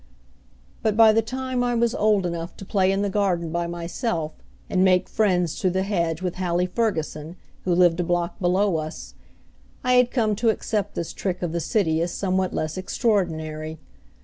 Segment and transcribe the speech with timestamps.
[0.81, 4.31] But by the time I was old enough to play in the garden by myself,
[4.67, 7.35] and make friends through the hedge with Hallie Ferguson,
[7.65, 9.13] who lived a block below us,
[9.83, 13.77] I had come to accept this trick of the city as somewhat less extraordinary.